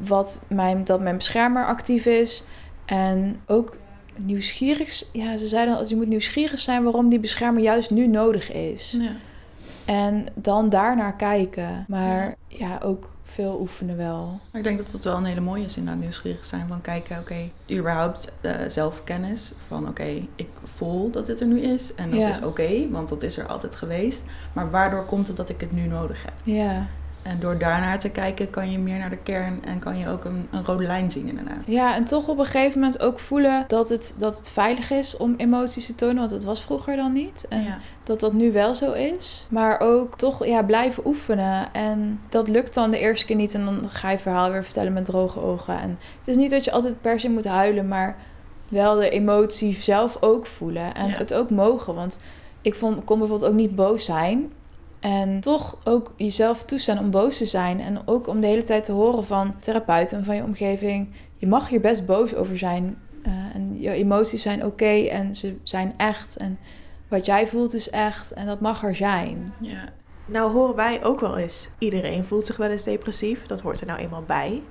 [0.00, 2.44] wat mijn, dat mijn beschermer actief is
[2.84, 3.76] en ook
[4.16, 5.04] nieuwsgierig.
[5.12, 8.96] Ja, ze zeiden al, je moet nieuwsgierig zijn waarom die beschermer juist nu nodig is.
[9.00, 9.10] Ja.
[9.84, 11.84] En dan daarnaar kijken.
[11.88, 14.26] Maar ja, ook veel oefenen wel.
[14.50, 16.68] Maar ik denk dat dat wel een hele mooie is, inderdaad nieuwsgierig zijn.
[16.68, 19.52] Van kijken, oké, überhaupt eh, zelfkennis.
[19.68, 21.94] Van oké, ik voel dat dit er nu is.
[21.94, 22.28] En dat Ja.
[22.28, 24.24] is oké, want dat is er altijd geweest.
[24.52, 26.32] Maar waardoor komt het dat ik het nu nodig heb?
[26.42, 26.86] Ja.
[27.28, 30.24] En door daarnaar te kijken kan je meer naar de kern en kan je ook
[30.24, 31.62] een, een rode lijn zien inderdaad.
[31.66, 35.16] Ja, en toch op een gegeven moment ook voelen dat het, dat het veilig is
[35.16, 36.16] om emoties te tonen.
[36.16, 37.46] Want dat was vroeger dan niet.
[37.48, 37.78] En ja.
[38.02, 39.46] dat dat nu wel zo is.
[39.50, 41.72] Maar ook toch ja, blijven oefenen.
[41.72, 43.54] En dat lukt dan de eerste keer niet.
[43.54, 45.80] En dan ga je verhaal weer vertellen met droge ogen.
[45.80, 47.88] En het is niet dat je altijd per se moet huilen.
[47.88, 48.16] Maar
[48.68, 50.94] wel de emotie zelf ook voelen.
[50.94, 51.16] En Ja.
[51.16, 51.94] het ook mogen.
[51.94, 52.18] Want
[52.62, 54.52] ik vond, kon bijvoorbeeld ook niet boos zijn.
[55.00, 57.80] En toch ook jezelf toestaan om boos te zijn.
[57.80, 61.14] En ook om de hele tijd te horen van therapeuten en van je omgeving.
[61.36, 62.98] Je mag hier best boos over zijn.
[63.26, 66.36] Uh, en je emoties zijn oké en ze zijn echt.
[66.36, 66.58] En
[67.08, 68.32] wat jij voelt is echt.
[68.32, 69.52] En dat mag er zijn.
[69.60, 69.84] Ja.
[70.26, 73.46] Nou horen wij ook wel eens, iedereen voelt zich wel eens depressief.
[73.46, 74.62] Dat hoort er nou eenmaal bij.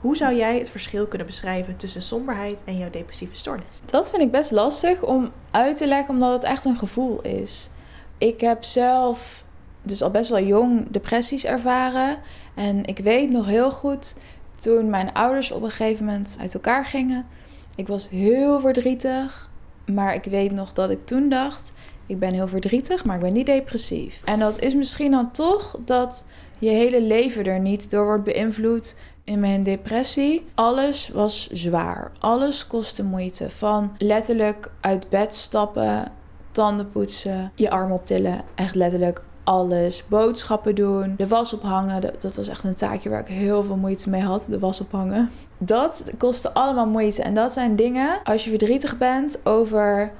[0.00, 3.80] Hoe zou jij het verschil kunnen beschrijven tussen somberheid en jouw depressieve stoornis?
[3.84, 7.70] Dat vind ik best lastig om uit te leggen, omdat het echt een gevoel is.
[8.18, 9.44] Ik heb zelf
[9.82, 12.18] dus al best wel jong depressies ervaren.
[12.54, 14.14] En ik weet nog heel goed
[14.54, 17.26] toen mijn ouders op een gegeven moment uit elkaar gingen.
[17.74, 19.50] Ik was heel verdrietig.
[19.86, 21.72] Maar ik weet nog dat ik toen dacht:
[22.06, 24.22] ik ben heel verdrietig, maar ik ben niet depressief.
[24.24, 26.24] En dat is misschien dan toch dat
[26.58, 28.96] je hele leven er niet door wordt beïnvloed.
[29.24, 32.12] In mijn depressie, alles was zwaar.
[32.18, 33.50] Alles kostte moeite.
[33.50, 36.12] Van letterlijk uit bed stappen,
[36.50, 38.42] tanden poetsen, je arm optillen.
[38.54, 40.04] Echt letterlijk alles.
[40.08, 42.00] Boodschappen doen, de was ophangen.
[42.00, 44.46] Dat was echt een taakje waar ik heel veel moeite mee had.
[44.50, 45.30] De was ophangen.
[45.58, 47.22] Dat kostte allemaal moeite.
[47.22, 50.12] En dat zijn dingen, als je verdrietig bent over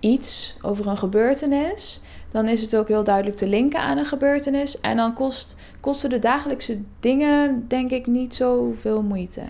[0.00, 4.80] iets, over een gebeurtenis, dan is het ook heel duidelijk te linken aan een gebeurtenis.
[4.80, 9.42] En dan kost, kosten de dagelijkse dingen, denk ik, niet zoveel moeite.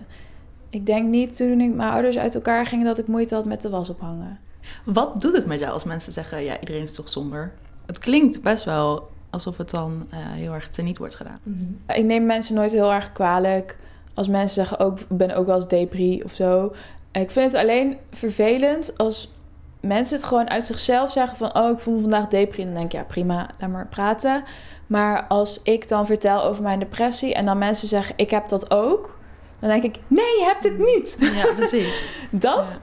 [0.71, 3.63] Ik denk niet toen ik mijn ouders uit elkaar gingen dat ik moeite had met
[3.63, 4.39] de was ophangen.
[4.85, 7.53] Wat doet het met jou als mensen zeggen, ja, iedereen is toch somber?
[7.87, 11.41] Het klinkt best wel alsof het dan uh, heel erg teniet wordt gedaan.
[11.43, 13.77] Mm Ik neem mensen nooit heel erg kwalijk.
[14.15, 16.75] Als mensen zeggen, ook, ben ook wel eens depri of zo.
[17.13, 19.33] Ik vind het alleen vervelend als
[19.81, 21.57] mensen het gewoon uit zichzelf zeggen van...
[21.57, 22.65] oh, ik voel me vandaag depri.
[22.65, 24.43] Dan denk ik, ja, prima, laat maar praten.
[24.87, 27.35] Maar als ik dan vertel over mijn depressie...
[27.35, 29.19] en dan mensen zeggen, ik heb dat ook...
[29.59, 31.17] dan denk ik, nee, je hebt het niet.
[31.35, 32.05] Ja, precies.
[32.31, 32.81] dat...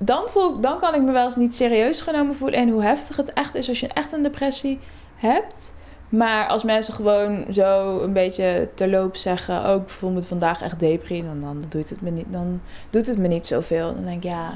[0.00, 2.58] Dan, voel, dan kan ik me wel eens niet serieus genomen voelen.
[2.58, 4.78] En hoe heftig het echt is als je echt een depressie
[5.16, 5.74] hebt.
[6.08, 9.64] Maar als mensen gewoon zo een beetje terloop zeggen...
[9.74, 11.22] oh, ik voel me vandaag echt depri...
[11.22, 13.94] dan, dan, doet, het me niet, dan doet het me niet zoveel.
[13.94, 14.52] Dan denk ik, ja,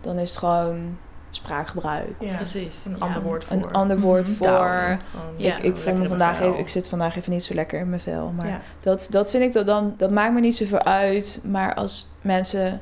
[0.00, 0.98] dan is het gewoon
[1.30, 2.14] spraakgebruik.
[2.20, 2.84] Ja, precies.
[2.84, 3.56] Een ander woord voor.
[3.56, 4.36] Een ander woord Mhm.
[4.36, 4.46] voor.
[4.46, 4.98] Taal.
[5.36, 8.00] ik, ik voel me vandaag even, ik zit vandaag even niet zo lekker in mijn
[8.00, 8.32] vel.
[8.36, 8.60] Maar Ja.
[8.80, 11.40] dat, dat vind ik dat dan, dat maakt me niet zoveel uit.
[11.44, 12.80] Maar als mensen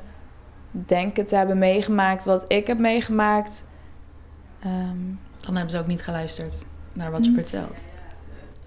[0.71, 3.63] denken te hebben meegemaakt wat ik heb meegemaakt.
[4.59, 4.97] ehm,
[5.39, 7.37] Dan hebben ze ook niet geluisterd naar wat je Hm.
[7.37, 7.85] vertelt.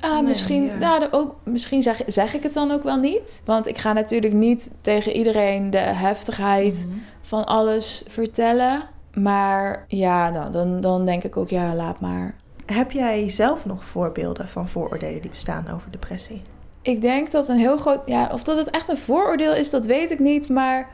[0.00, 0.74] Ah, Nee, misschien, ja.
[0.78, 3.42] nou, ook, misschien zeg, zeg ik het dan ook wel niet.
[3.44, 6.98] Want ik ga natuurlijk niet tegen iedereen de heftigheid Mhm.
[7.22, 8.82] van alles vertellen.
[9.14, 12.34] Maar ja, nou, dan, dan denk ik ook, ja, laat maar.
[12.66, 16.42] Heb jij zelf nog voorbeelden van vooroordelen die bestaan over depressie?
[16.82, 18.06] Ik denk dat een heel groot.
[18.06, 20.48] Ja, of dat het echt een vooroordeel is, dat weet ik niet.
[20.48, 20.88] Maar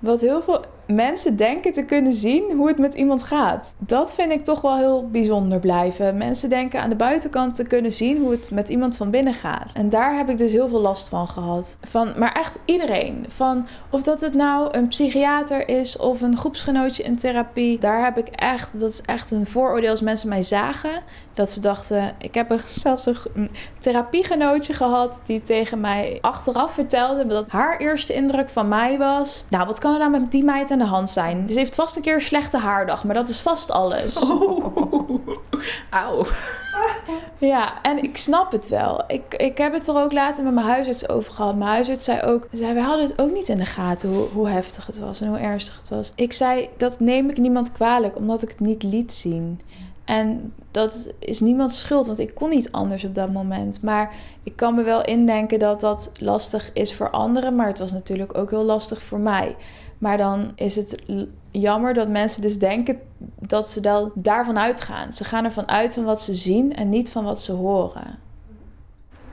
[0.00, 3.74] wat heel veel mensen denken te kunnen zien hoe het met iemand gaat.
[3.78, 6.16] Dat vind ik toch wel heel bijzonder blijven.
[6.16, 9.70] Mensen denken aan de buitenkant te kunnen zien hoe het met iemand van binnen gaat.
[9.74, 11.78] En daar heb ik dus heel veel last van gehad.
[11.80, 13.24] Van, maar echt iedereen.
[13.28, 17.78] Van of dat het nou een psychiater is of een groepsgenootje in therapie.
[17.78, 21.02] Daar heb ik echt, dat is echt een vooroordeel als mensen mij zagen.
[21.34, 27.26] Dat ze dachten, ik heb er zelfs een, therapiegenootje gehad die tegen mij achteraf vertelde
[27.26, 29.46] dat haar eerste indruk van mij was.
[29.50, 31.48] Nou, wat kan er nou met die meid aan de hand zijn?
[31.48, 34.24] Ze heeft vast een keer een slechte haardag, maar dat is vast alles.
[35.90, 36.26] Auw.
[37.38, 39.04] Ja, en ik snap het wel.
[39.06, 41.56] Ik, ik heb het er ook later met mijn huisarts over gehad.
[41.56, 44.48] Mijn huisarts zei ook, zei, wij hadden het ook niet in de gaten hoe, hoe
[44.48, 46.12] heftig het was en hoe ernstig het was.
[46.14, 49.60] Ik zei, dat neem ik niemand kwalijk, omdat ik het niet liet zien.
[50.04, 53.82] En dat is niemands schuld, want ik kon niet anders op dat moment.
[53.82, 57.92] Maar ik kan me wel indenken dat dat lastig is voor anderen, maar het was
[57.92, 59.56] natuurlijk ook heel lastig voor mij.
[60.00, 61.02] Maar dan is het
[61.50, 63.00] jammer dat mensen dus denken
[63.38, 65.12] dat ze dan daarvan uitgaan.
[65.12, 68.18] Ze gaan ervan uit van wat ze zien en niet van wat ze horen.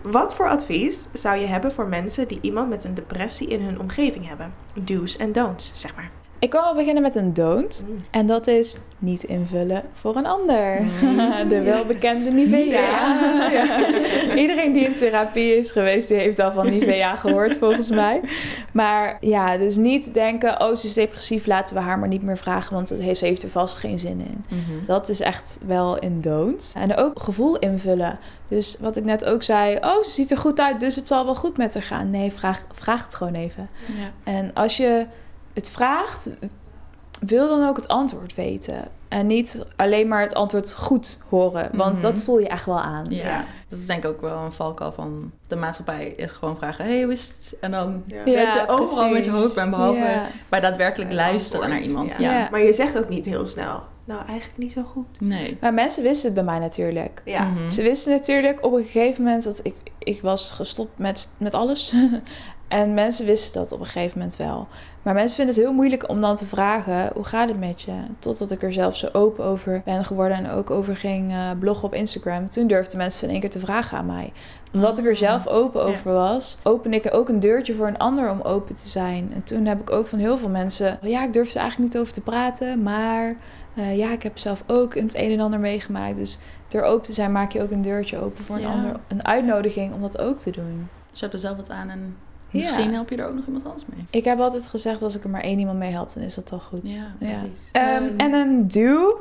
[0.02, 3.80] Wat voor advies zou je hebben voor mensen die iemand met een depressie in hun
[3.80, 4.54] omgeving hebben?
[4.74, 6.12] Do's en don'ts, zeg maar.
[6.40, 7.86] Ik kan wel beginnen met een don't.
[7.88, 8.06] Mm.
[8.12, 10.82] En dat is niet invullen voor een ander.
[10.82, 11.50] Mm.
[11.50, 12.62] De welbekende Nivea.
[12.62, 13.52] Ja.
[13.52, 13.80] Ja.
[14.42, 18.22] Iedereen die in therapie is geweest, die heeft al van Nivea gehoord volgens mij.
[18.72, 22.38] Maar ja, dus niet denken, oh ze is depressief, laten we haar maar niet meer
[22.38, 22.96] vragen, want ze
[23.26, 24.46] heeft er vast geen zin in.
[24.50, 24.86] Mhm.
[24.86, 26.74] Dat is echt wel een don't.
[26.78, 28.20] En ook gevoel invullen.
[28.48, 31.26] Dus wat ik net ook zei, oh ze ziet er goed uit, dus het zal
[31.26, 32.10] wel goed met haar gaan.
[32.10, 33.70] Nee, vraag, vraag het gewoon even.
[33.86, 34.32] Ja.
[34.32, 35.06] En als je
[35.58, 36.30] het vraagt,
[37.20, 38.88] wil dan ook het antwoord weten.
[39.08, 41.70] En niet alleen maar het antwoord goed horen.
[41.74, 42.02] Want Mhm.
[42.02, 43.06] dat voel je echt wel aan.
[43.10, 46.08] Ja, dat is denk ik ook wel een valkuil van de maatschappij.
[46.18, 47.56] Is gewoon vragen, hey, hoe is het?
[47.60, 48.24] En dan Ja.
[48.24, 50.28] dat je overal met je hoofd bent, behalve Ja.
[50.50, 52.16] bij daadwerkelijk luisteren antwoord, naar iemand.
[52.20, 52.32] ja.
[52.32, 52.40] Ja.
[52.40, 52.48] Ja.
[52.52, 53.82] Maar je zegt ook niet heel snel.
[54.06, 55.06] Nou, eigenlijk niet zo goed.
[55.20, 55.58] Nee.
[55.62, 57.22] Maar mensen wisten het bij mij natuurlijk.
[57.26, 57.44] Ja.
[57.44, 57.70] Mhm.
[57.70, 61.94] Ze wisten natuurlijk op een gegeven moment dat ik, ik was gestopt met, met alles.
[62.68, 64.68] en mensen wisten dat op een gegeven moment wel.
[65.02, 67.94] Maar mensen vinden het heel moeilijk om dan te vragen, hoe gaat het met je?
[68.20, 71.88] Totdat ik er zelf zo open over ben geworden en ook over ging eh, bloggen
[71.88, 72.50] op Instagram.
[72.50, 74.34] Toen durfden mensen in één keer te vragen aan mij.
[74.74, 78.30] Omdat ik er zelf open over was, opende ik ook een deurtje voor een ander
[78.32, 79.32] om open te zijn.
[79.34, 82.02] En toen heb ik ook van heel veel mensen, ja, ik durf er eigenlijk niet
[82.02, 83.36] over te praten, maar...
[83.76, 86.16] eh, ja, ik heb zelf ook het een en ander meegemaakt.
[86.16, 88.68] Dus door open te zijn maak je ook een deurtje open voor een Ja.
[88.70, 88.92] ander.
[89.08, 90.90] Een uitnodiging om dat ook te doen.
[91.12, 92.18] Dus je hebt er zelf wat aan en
[92.50, 92.60] Ja.
[92.60, 94.06] misschien help je er ook nog iemand anders mee.
[94.10, 96.52] Ik heb altijd gezegd, als ik er maar één iemand mee help, dan is dat
[96.52, 96.80] al goed.
[96.84, 97.70] Ja, precies.
[97.72, 99.20] Ehm, Ehm, en een do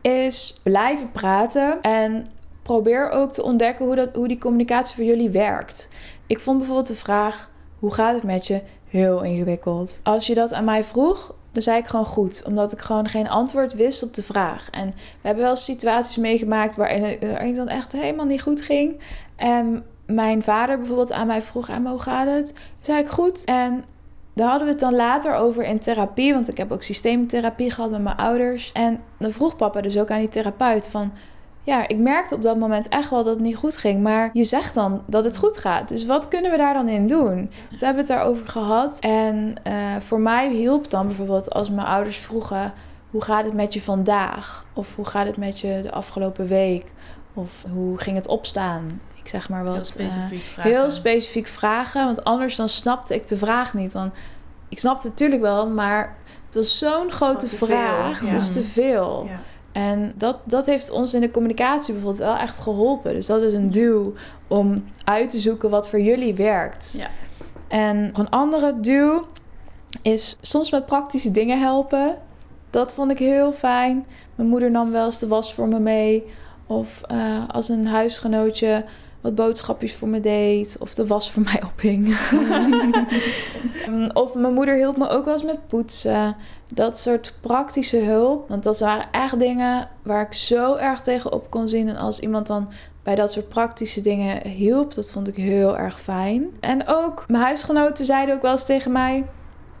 [0.00, 2.26] is blijven praten en
[2.62, 5.88] probeer ook te ontdekken hoe, dat, hoe die communicatie voor jullie werkt.
[6.26, 10.00] Ik vond bijvoorbeeld de vraag, hoe gaat het met je, heel ingewikkeld.
[10.02, 13.28] Als je dat aan mij vroeg, dan zei ik gewoon goed, omdat ik gewoon geen
[13.28, 14.68] antwoord wist op de vraag.
[14.70, 18.60] En we hebben wel situaties meegemaakt waarin het waarin het dan echt helemaal niet goed
[18.60, 19.00] ging.
[19.36, 22.54] En mijn vader bijvoorbeeld aan mij vroeg, hoe gaat het?
[22.80, 23.44] Zei ik goed.
[23.44, 23.84] En
[24.34, 27.90] daar hadden we het dan later over in therapie, want ik heb ook systeemtherapie gehad
[27.90, 28.72] met mijn ouders.
[28.72, 31.12] En dan vroeg papa dus ook aan die therapeut van...
[31.62, 34.02] Ja, ik merkte op dat moment echt wel dat het niet goed ging.
[34.02, 35.88] Maar je zegt dan dat het goed gaat.
[35.88, 37.50] Dus wat kunnen we daar dan in doen?
[37.68, 38.98] Toen hebben we het daarover gehad.
[38.98, 42.72] En eh, voor mij hielp dan bijvoorbeeld als mijn ouders vroegen...
[43.10, 44.64] Hoe gaat het met je vandaag?
[44.72, 46.92] Of hoe gaat het met je de afgelopen week?
[47.34, 49.00] Of hoe ging het opstaan?
[49.28, 49.74] Ik zeg maar wat.
[49.74, 50.70] Heel eh, specifiek vragen.
[50.70, 52.04] heel specifiek vragen.
[52.04, 53.92] Want anders dan snapte ik de vraag niet.
[53.92, 54.12] Dan,
[54.68, 58.20] ik snapte het natuurlijk wel, maar het was zo'n grote te veel, vraag.
[58.20, 58.24] ja.
[58.24, 59.24] Het was te veel.
[59.28, 59.40] Ja.
[59.72, 63.14] En dat, dat heeft ons in de communicatie bijvoorbeeld wel echt geholpen.
[63.14, 64.12] Dus dat is een duw
[64.46, 66.94] om uit te zoeken wat voor jullie werkt.
[66.98, 67.08] Ja.
[67.68, 69.26] En nog een andere duw
[70.02, 72.18] is soms met praktische dingen helpen.
[72.70, 74.06] Dat vond ik heel fijn.
[74.34, 76.24] Mijn moeder nam wel eens de was voor me mee.
[76.66, 78.84] Of eh, als een huisgenootje
[79.20, 80.76] wat boodschapjes voor me deed.
[80.80, 82.16] Of de was voor mij ophing.
[83.88, 86.36] Mm, of mijn moeder hielp me ook wel eens met poetsen.
[86.68, 88.48] Dat soort praktische hulp.
[88.48, 91.88] Want dat waren echt dingen waar ik zo erg tegen op kon zien.
[91.88, 96.00] En als iemand dan bij dat soort praktische dingen hielp, dat vond ik heel erg
[96.00, 96.46] fijn.
[96.60, 99.26] En ook mijn huisgenoten zeiden ook wel eens tegen mij...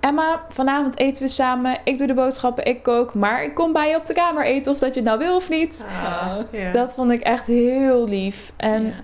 [0.00, 1.78] Emma, vanavond eten we samen.
[1.84, 3.14] Ik doe de boodschappen, ik kook.
[3.14, 5.36] Maar ik kom bij je op de kamer eten of dat je het nou wil
[5.36, 5.84] of niet.
[6.02, 6.72] Ah, ja.
[6.72, 8.52] Dat vond ik echt heel lief.
[8.56, 8.94] En.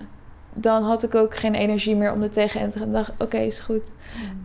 [0.55, 2.91] Dan had ik ook geen energie meer om er tegenin te gaan.
[2.91, 3.91] Dacht, oké, is goed.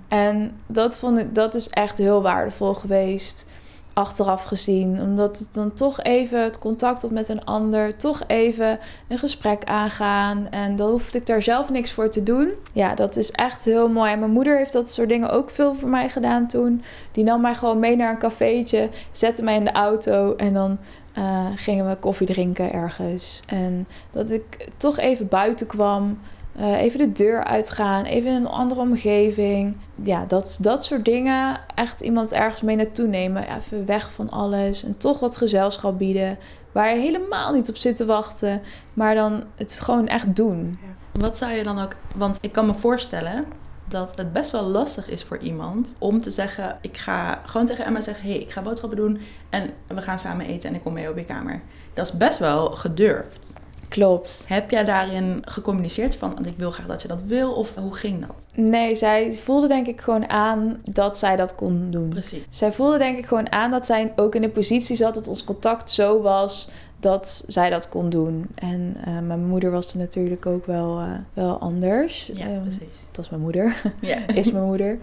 [0.08, 3.46] En dat vond ik, dat is echt heel waardevol geweest.
[3.94, 5.00] Achteraf gezien.
[5.00, 7.96] Omdat het dan toch even het contact had met een ander.
[7.96, 10.48] Toch even een gesprek aangaan.
[10.50, 12.52] En dan hoefde ik daar zelf niks voor te doen.
[12.72, 14.12] Ja, dat is echt heel mooi.
[14.12, 16.82] En mijn moeder heeft dat soort dingen ook veel voor mij gedaan toen.
[17.12, 18.88] Die nam mij gewoon mee naar een cafeetje.
[19.10, 20.34] Zette mij in de auto.
[20.36, 20.78] En dan
[21.12, 23.42] eh, gingen we koffie drinken ergens.
[23.46, 26.18] En dat ik toch even buiten kwam.
[26.56, 29.76] Eh, even de deur uitgaan, even in een andere omgeving.
[30.02, 31.60] Ja, dat, dat soort dingen.
[31.74, 33.56] Echt iemand ergens mee naartoe nemen.
[33.56, 34.84] Even weg van alles.
[34.84, 36.38] En toch wat gezelschap bieden.
[36.72, 38.62] Waar je helemaal niet op zit te wachten.
[38.94, 40.78] Maar dan het gewoon echt doen.
[41.12, 41.96] Wat zou je dan ook...
[42.16, 43.44] Want ik kan me voorstellen
[43.90, 46.78] dat het best wel lastig is voor iemand om te zeggen...
[46.80, 48.28] Ik ga gewoon tegen Emma zeggen...
[48.28, 51.16] hey, ik ga boodschappen doen en we gaan samen eten en ik kom mee op
[51.16, 51.60] je kamer.
[51.94, 53.52] Dat is best wel gedurfd.
[53.90, 54.44] Klopt.
[54.48, 56.34] Heb jij daarin gecommuniceerd van...
[56.34, 58.46] want ik wil graag dat je dat wil of hoe ging dat?
[58.54, 62.08] Nee, zij voelde denk ik gewoon aan dat zij dat kon doen.
[62.08, 62.42] Precies.
[62.50, 65.44] Zij voelde denk ik gewoon aan dat zij ook in de positie zat dat ons
[65.44, 66.68] contact zo was
[67.00, 68.46] dat zij dat kon doen.
[68.54, 72.30] En eh, mijn moeder was er natuurlijk ook wel, eh, wel anders.
[72.34, 72.80] Ja, Ehm, precies.
[73.12, 73.82] dat is mijn moeder.
[74.00, 74.26] Ja.
[74.34, 74.98] is mijn moeder.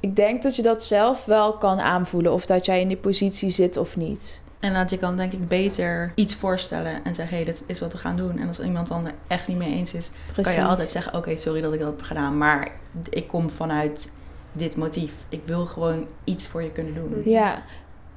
[0.00, 3.50] Ik denk dat je dat zelf wel kan aanvoelen of dat jij in die positie
[3.50, 4.42] zit of niet.
[4.62, 7.36] En dat je kan denk ik beter iets voorstellen en zeggen...
[7.36, 8.38] hé, hey, dit is wat we gaan doen.
[8.38, 10.10] En als iemand dan er echt niet mee eens is...
[10.32, 10.52] Precies.
[10.54, 11.14] kan je altijd zeggen...
[11.14, 12.38] oké, sorry dat ik dat heb gedaan...
[12.38, 12.68] maar
[13.10, 14.12] ik kom vanuit
[14.52, 15.12] dit motief.
[15.28, 17.22] Ik wil gewoon iets voor je kunnen doen.
[17.24, 17.62] Ja,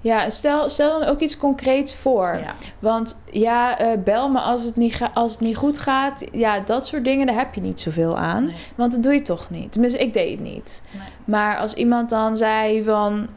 [0.01, 2.38] ja stel, stel dan ook iets concreets voor.
[2.43, 2.53] Ja.
[2.79, 6.23] Want ja, eh, bel me als het, niet ga- als het niet goed gaat.
[6.31, 8.45] Ja, dat soort dingen, daar heb je niet zoveel aan.
[8.45, 8.55] Nee.
[8.75, 9.71] Want dat doe je toch niet.
[9.71, 10.81] Tenminste, ik deed het niet.
[10.91, 11.08] Nee.
[11.25, 13.29] Maar als iemand dan zei van...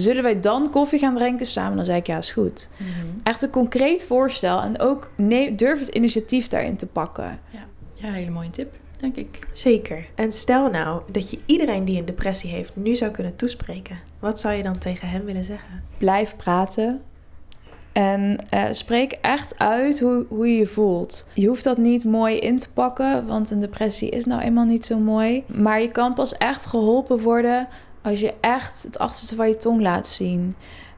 [0.00, 1.76] Zullen wij dan koffie gaan drinken samen?
[1.76, 2.68] Dan zei ik, ja, is goed.
[2.76, 2.90] Mhm.
[3.22, 4.60] Echt een concreet voorstel.
[4.60, 5.10] En ook
[5.56, 7.38] durf het initiatief daarin te pakken.
[7.94, 9.38] Ja, hele mooie tip, denk ik.
[9.52, 10.06] Zeker.
[10.14, 13.98] En stel nou dat je iedereen die een depressie heeft nu zou kunnen toespreken.
[14.18, 15.82] Wat zou je dan tegen hem willen zeggen?
[15.98, 17.02] Blijf praten.
[17.92, 21.26] En uh, spreek echt uit hoe, hoe je je voelt.
[21.34, 24.86] Je hoeft dat niet mooi in te pakken, want een depressie is nou eenmaal niet
[24.86, 25.44] zo mooi.
[25.46, 27.68] Maar je kan pas echt geholpen worden
[28.08, 30.56] als je echt het achterste van je tong laat zien.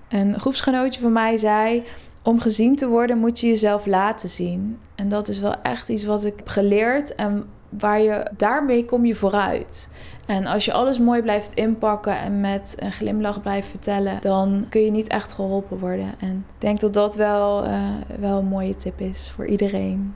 [0.09, 1.85] Een groepsgenootje van mij zei:
[2.23, 4.79] om gezien te worden moet je jezelf laten zien.
[4.94, 9.05] En dat is wel echt iets wat ik heb geleerd en waar je daarmee kom
[9.05, 9.90] je vooruit.
[10.27, 14.81] En als je alles mooi blijft inpakken en met een glimlach blijft vertellen, dan kun
[14.81, 16.14] je niet echt geholpen worden.
[16.20, 20.14] En ik denk dat dat wel, uh, wel een mooie tip is voor iedereen.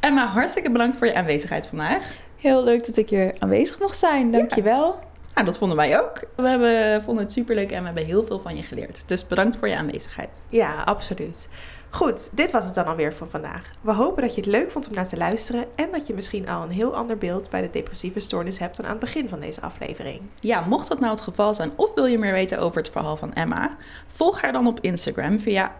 [0.00, 2.16] Emma, hartstikke bedankt voor je aanwezigheid vandaag.
[2.36, 4.30] Heel leuk dat ik hier aanwezig mocht zijn.
[4.30, 4.84] Dankjewel.
[4.86, 5.07] Ja.
[5.38, 6.24] Nou, dat vonden wij ook.
[6.36, 9.08] We hebben, vonden het superleuk en we hebben heel veel van je geleerd.
[9.08, 10.44] Dus bedankt voor je aanwezigheid.
[10.48, 11.48] Ja, absoluut.
[11.90, 13.70] Goed, dit was het dan alweer voor vandaag.
[13.80, 16.48] We hopen dat je het leuk vond om naar te luisteren en dat je misschien
[16.48, 19.40] al een heel ander beeld bij de depressieve stoornis hebt dan aan het begin van
[19.40, 20.20] deze aflevering.
[20.40, 23.16] Ja, mocht dat nou het geval zijn of wil je meer weten over het verhaal
[23.16, 25.74] van Emma, volg haar dan op Instagram via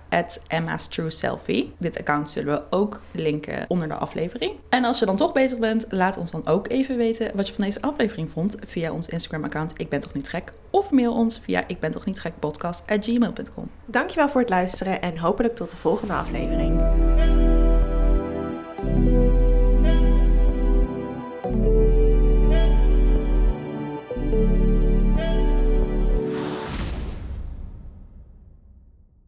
[0.47, 1.75] Emma's True Selfie.
[1.79, 4.53] Dit account zullen we ook linken onder de aflevering.
[4.69, 7.55] En als je dan toch bezig bent, laat ons dan ook even weten wat je
[7.55, 11.15] van deze aflevering vond via ons Instagram account Ik ben toch niet gek of mail
[11.15, 13.71] ons via ik ben toch niet gek podcast at gmail.com.
[13.85, 17.58] Dankjewel voor het luisteren en hopelijk tot de volgende aflevering.